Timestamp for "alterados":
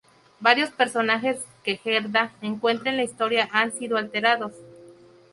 3.97-4.51